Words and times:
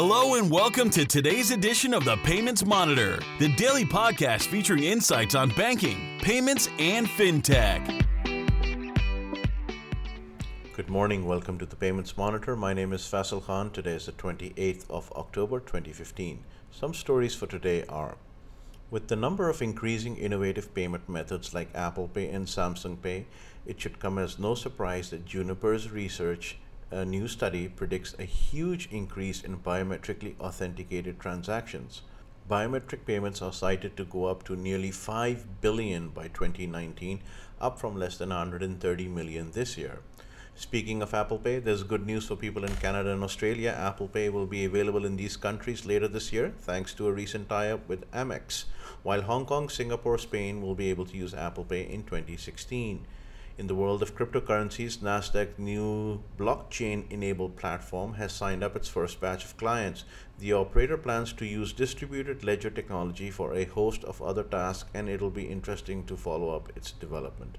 Hello 0.00 0.36
and 0.36 0.48
welcome 0.48 0.90
to 0.90 1.04
today's 1.04 1.50
edition 1.50 1.92
of 1.92 2.04
the 2.04 2.16
Payments 2.18 2.64
Monitor, 2.64 3.18
the 3.40 3.52
daily 3.56 3.84
podcast 3.84 4.42
featuring 4.46 4.84
insights 4.84 5.34
on 5.34 5.48
banking, 5.56 6.20
payments, 6.22 6.68
and 6.78 7.08
fintech. 7.08 8.06
Good 10.76 10.88
morning. 10.88 11.26
Welcome 11.26 11.58
to 11.58 11.66
the 11.66 11.74
Payments 11.74 12.16
Monitor. 12.16 12.54
My 12.54 12.72
name 12.72 12.92
is 12.92 13.00
Faisal 13.02 13.42
Khan. 13.42 13.72
Today 13.72 13.94
is 13.94 14.06
the 14.06 14.12
28th 14.12 14.88
of 14.88 15.10
October 15.16 15.58
2015. 15.58 16.44
Some 16.70 16.94
stories 16.94 17.34
for 17.34 17.48
today 17.48 17.82
are 17.88 18.18
with 18.92 19.08
the 19.08 19.16
number 19.16 19.50
of 19.50 19.60
increasing 19.60 20.16
innovative 20.16 20.72
payment 20.74 21.08
methods 21.08 21.52
like 21.52 21.74
Apple 21.74 22.06
Pay 22.06 22.28
and 22.28 22.46
Samsung 22.46 23.02
Pay, 23.02 23.26
it 23.66 23.80
should 23.80 23.98
come 23.98 24.16
as 24.16 24.38
no 24.38 24.54
surprise 24.54 25.10
that 25.10 25.26
Juniper's 25.26 25.90
research 25.90 26.56
a 26.90 27.04
new 27.04 27.28
study 27.28 27.68
predicts 27.68 28.14
a 28.18 28.24
huge 28.24 28.88
increase 28.90 29.42
in 29.42 29.58
biometrically 29.58 30.38
authenticated 30.40 31.20
transactions. 31.20 32.02
Biometric 32.50 33.04
payments 33.04 33.42
are 33.42 33.52
cited 33.52 33.94
to 33.98 34.04
go 34.06 34.24
up 34.24 34.42
to 34.44 34.56
nearly 34.56 34.90
5 34.90 35.60
billion 35.60 36.08
by 36.08 36.28
2019, 36.28 37.20
up 37.60 37.78
from 37.78 37.96
less 37.96 38.16
than 38.16 38.30
130 38.30 39.08
million 39.08 39.50
this 39.50 39.76
year. 39.76 39.98
Speaking 40.54 41.02
of 41.02 41.12
Apple 41.12 41.38
Pay, 41.38 41.58
there's 41.58 41.82
good 41.82 42.06
news 42.06 42.26
for 42.26 42.36
people 42.36 42.64
in 42.64 42.74
Canada 42.76 43.12
and 43.12 43.22
Australia. 43.22 43.76
Apple 43.78 44.08
Pay 44.08 44.30
will 44.30 44.46
be 44.46 44.64
available 44.64 45.04
in 45.04 45.16
these 45.16 45.36
countries 45.36 45.84
later 45.84 46.08
this 46.08 46.32
year 46.32 46.54
thanks 46.58 46.94
to 46.94 47.06
a 47.06 47.12
recent 47.12 47.48
tie 47.50 47.70
up 47.70 47.86
with 47.86 48.10
Amex, 48.12 48.64
while 49.02 49.22
Hong 49.22 49.44
Kong, 49.44 49.68
Singapore, 49.68 50.18
Spain 50.18 50.62
will 50.62 50.74
be 50.74 50.88
able 50.88 51.04
to 51.04 51.16
use 51.16 51.34
Apple 51.34 51.64
Pay 51.64 51.82
in 51.82 52.02
2016. 52.02 53.06
In 53.58 53.66
the 53.66 53.74
world 53.74 54.02
of 54.02 54.14
cryptocurrencies, 54.14 54.98
Nasdaq 54.98 55.58
new 55.58 56.22
blockchain 56.38 57.10
enabled 57.10 57.56
platform 57.56 58.14
has 58.14 58.32
signed 58.32 58.62
up 58.62 58.76
its 58.76 58.88
first 58.88 59.20
batch 59.20 59.44
of 59.44 59.56
clients. 59.56 60.04
The 60.38 60.52
operator 60.52 60.96
plans 60.96 61.32
to 61.32 61.44
use 61.44 61.72
distributed 61.72 62.44
ledger 62.44 62.70
technology 62.70 63.32
for 63.32 63.54
a 63.54 63.64
host 63.64 64.04
of 64.04 64.22
other 64.22 64.44
tasks 64.44 64.88
and 64.94 65.08
it'll 65.08 65.30
be 65.30 65.46
interesting 65.46 66.06
to 66.06 66.16
follow 66.16 66.54
up 66.54 66.70
its 66.76 66.92
development. 66.92 67.58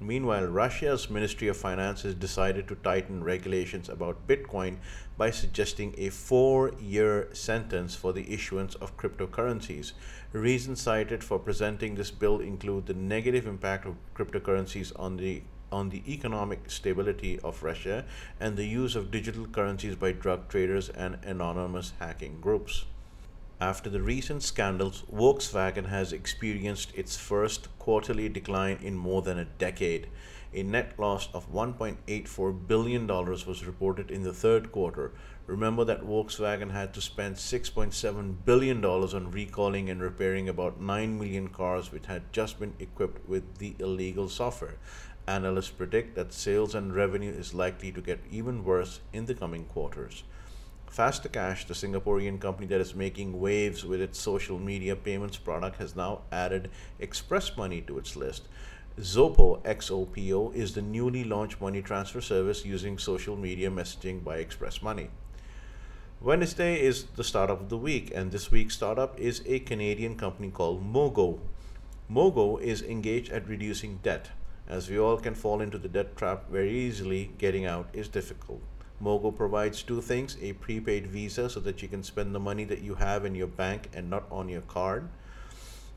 Meanwhile, 0.00 0.48
Russia's 0.48 1.08
Ministry 1.08 1.48
of 1.48 1.56
Finance 1.56 2.02
has 2.02 2.14
decided 2.14 2.68
to 2.68 2.74
tighten 2.74 3.24
regulations 3.24 3.88
about 3.88 4.28
Bitcoin 4.28 4.76
by 5.16 5.30
suggesting 5.30 5.94
a 5.96 6.10
four 6.10 6.72
year 6.78 7.28
sentence 7.32 7.96
for 7.96 8.12
the 8.12 8.30
issuance 8.30 8.74
of 8.74 8.98
cryptocurrencies. 8.98 9.92
Reasons 10.32 10.82
cited 10.82 11.24
for 11.24 11.38
presenting 11.38 11.94
this 11.94 12.10
bill 12.10 12.40
include 12.40 12.86
the 12.86 12.94
negative 12.94 13.46
impact 13.46 13.86
of 13.86 13.96
cryptocurrencies 14.14 14.92
on 14.96 15.16
the 15.16 15.42
on 15.72 15.88
the 15.88 16.02
economic 16.06 16.70
stability 16.70 17.40
of 17.40 17.62
Russia 17.62 18.04
and 18.38 18.56
the 18.56 18.66
use 18.66 18.94
of 18.96 19.10
digital 19.10 19.46
currencies 19.46 19.96
by 19.96 20.12
drug 20.12 20.48
traders 20.48 20.90
and 20.90 21.18
anonymous 21.24 21.94
hacking 21.98 22.38
groups. 22.40 22.84
After 23.60 23.88
the 23.88 24.02
recent 24.02 24.42
scandals, 24.42 25.04
Volkswagen 25.10 25.86
has 25.86 26.12
experienced 26.12 26.92
its 26.94 27.16
first 27.16 27.68
quarterly 27.78 28.28
decline 28.28 28.76
in 28.82 28.98
more 28.98 29.22
than 29.22 29.38
a 29.38 29.46
decade. 29.46 30.08
A 30.52 30.62
net 30.62 30.98
loss 30.98 31.30
of 31.32 31.50
$1.84 31.50 32.66
billion 32.68 33.06
was 33.06 33.64
reported 33.64 34.10
in 34.10 34.24
the 34.24 34.34
third 34.34 34.70
quarter. 34.72 35.12
Remember 35.46 35.84
that 35.86 36.02
Volkswagen 36.02 36.72
had 36.72 36.92
to 36.92 37.00
spend 37.00 37.36
$6.7 37.36 38.34
billion 38.44 38.84
on 38.84 39.30
recalling 39.30 39.88
and 39.88 40.02
repairing 40.02 40.50
about 40.50 40.78
9 40.78 41.18
million 41.18 41.48
cars 41.48 41.90
which 41.90 42.04
had 42.06 42.30
just 42.34 42.60
been 42.60 42.74
equipped 42.78 43.26
with 43.26 43.56
the 43.56 43.74
illegal 43.78 44.28
software. 44.28 44.76
Analysts 45.26 45.70
predict 45.70 46.14
that 46.16 46.34
sales 46.34 46.74
and 46.74 46.94
revenue 46.94 47.32
is 47.32 47.54
likely 47.54 47.90
to 47.92 48.02
get 48.02 48.20
even 48.30 48.64
worse 48.64 49.00
in 49.14 49.24
the 49.24 49.34
coming 49.34 49.64
quarters. 49.64 50.24
Fastacash, 50.90 51.66
the 51.66 51.74
Singaporean 51.74 52.40
company 52.40 52.66
that 52.68 52.80
is 52.80 52.94
making 52.94 53.38
waves 53.38 53.84
with 53.84 54.00
its 54.00 54.18
social 54.18 54.58
media 54.58 54.96
payments 54.96 55.36
product, 55.36 55.76
has 55.76 55.94
now 55.94 56.22
added 56.32 56.70
Express 56.98 57.56
Money 57.56 57.80
to 57.82 57.98
its 57.98 58.16
list. 58.16 58.48
Zopo 58.98 59.62
XOPO 59.62 60.54
is 60.54 60.74
the 60.74 60.80
newly 60.80 61.22
launched 61.22 61.60
money 61.60 61.82
transfer 61.82 62.20
service 62.20 62.64
using 62.64 62.96
social 62.96 63.36
media 63.36 63.70
messaging 63.70 64.24
by 64.24 64.38
Express 64.38 64.80
Money. 64.80 65.10
Wednesday 66.18 66.80
is 66.80 67.04
the 67.16 67.22
startup 67.22 67.60
of 67.60 67.68
the 67.68 67.76
week, 67.76 68.10
and 68.14 68.32
this 68.32 68.50
week's 68.50 68.74
startup 68.74 69.20
is 69.20 69.42
a 69.44 69.58
Canadian 69.58 70.16
company 70.16 70.50
called 70.50 70.82
Mogo. 70.82 71.40
Mogo 72.10 72.58
is 72.58 72.80
engaged 72.80 73.30
at 73.30 73.46
reducing 73.46 73.98
debt. 74.02 74.30
As 74.66 74.88
we 74.88 74.98
all 74.98 75.18
can 75.18 75.34
fall 75.34 75.60
into 75.60 75.76
the 75.76 75.88
debt 75.88 76.16
trap 76.16 76.48
very 76.48 76.70
easily, 76.70 77.32
getting 77.36 77.66
out 77.66 77.88
is 77.92 78.08
difficult. 78.08 78.62
Mogo 79.02 79.34
provides 79.34 79.82
two 79.82 80.00
things 80.00 80.36
a 80.40 80.54
prepaid 80.54 81.06
visa 81.06 81.48
so 81.50 81.60
that 81.60 81.82
you 81.82 81.88
can 81.88 82.02
spend 82.02 82.34
the 82.34 82.40
money 82.40 82.64
that 82.64 82.80
you 82.80 82.94
have 82.94 83.24
in 83.24 83.34
your 83.34 83.46
bank 83.46 83.90
and 83.92 84.08
not 84.08 84.24
on 84.30 84.48
your 84.48 84.62
card. 84.62 85.08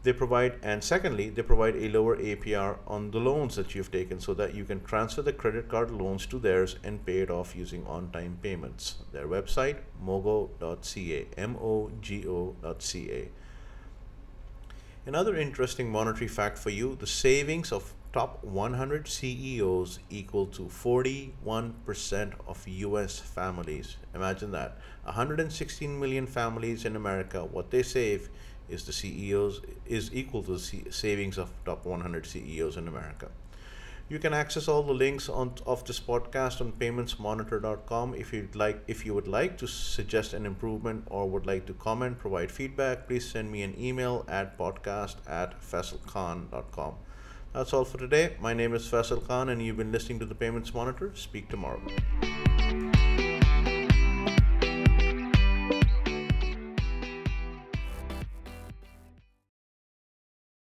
They 0.03 0.13
provide, 0.13 0.59
and 0.63 0.81
secondly, 0.81 1.29
they 1.29 1.41
provide 1.41 1.75
a 1.75 1.89
lower 1.89 2.15
APR 2.15 2.77
on 2.87 3.11
the 3.11 3.19
loans 3.19 3.57
that 3.57 3.75
you've 3.75 3.91
taken 3.91 4.21
so 4.21 4.33
that 4.33 4.55
you 4.55 4.63
can 4.63 4.81
transfer 4.83 5.21
the 5.21 5.33
credit 5.33 5.67
card 5.67 5.91
loans 5.91 6.25
to 6.27 6.39
theirs 6.39 6.77
and 6.83 7.05
pay 7.05 7.19
it 7.19 7.29
off 7.29 7.53
using 7.53 7.85
on 7.85 8.09
time 8.11 8.37
payments. 8.41 8.95
Their 9.11 9.27
website, 9.27 9.79
mogo.ca, 10.01 11.27
M 11.37 11.57
O 11.57 11.91
G 12.01 12.25
O.ca. 12.25 13.29
Another 15.05 15.35
interesting 15.35 15.91
monetary 15.91 16.27
fact 16.27 16.57
for 16.57 16.69
you 16.69 16.95
the 16.95 17.07
savings 17.07 17.73
of 17.73 17.93
top 18.11 18.43
100 18.43 19.07
CEOs 19.07 19.99
equal 20.09 20.47
to 20.47 20.63
41% 20.63 22.33
of 22.47 22.67
US 22.67 23.19
families. 23.19 23.97
Imagine 24.15 24.51
that. 24.51 24.77
116 25.03 25.99
million 25.99 26.25
families 26.25 26.85
in 26.85 26.95
America, 26.95 27.45
what 27.45 27.69
they 27.69 27.83
save 27.83 28.29
is 28.67 28.85
the 28.85 28.93
CEOs 28.93 29.61
is 29.85 30.13
equal 30.13 30.43
to 30.43 30.57
the 30.57 30.91
savings 30.91 31.37
of 31.37 31.51
top 31.65 31.85
100 31.85 32.25
CEOs 32.25 32.77
in 32.77 32.87
America. 32.87 33.29
You 34.09 34.17
can 34.17 34.33
access 34.33 34.67
all 34.67 34.81
the 34.81 34.93
links 34.93 35.29
on 35.29 35.53
of 35.67 35.85
this 35.85 35.99
podcast 35.99 36.61
on 36.61 36.71
paymentsmonitor.com. 36.71 38.15
If 38.15 38.33
you'd 38.33 38.55
like, 38.55 38.83
if 38.87 39.05
you 39.05 39.13
would 39.13 39.27
like 39.27 39.59
to 39.59 39.67
suggest 39.67 40.33
an 40.33 40.47
improvement 40.47 41.03
or 41.11 41.29
would 41.29 41.45
like 41.45 41.67
to 41.67 41.73
comment, 41.73 42.17
provide 42.17 42.51
feedback, 42.51 43.07
please 43.07 43.29
send 43.29 43.51
me 43.51 43.61
an 43.61 43.75
email 43.79 44.25
at 44.27 44.57
podcast 44.57 45.17
at 45.27 45.61
faisalkhan.com. 45.61 46.95
That's 47.53 47.73
all 47.73 47.83
for 47.83 47.97
today. 47.97 48.35
My 48.39 48.53
name 48.53 48.75
is 48.75 48.87
Faisal 48.87 49.25
Khan, 49.27 49.49
and 49.49 49.61
you've 49.61 49.77
been 49.77 49.91
listening 49.91 50.19
to 50.19 50.25
the 50.25 50.35
Payments 50.35 50.73
Monitor. 50.73 51.11
Speak 51.15 51.49
tomorrow. 51.49 51.81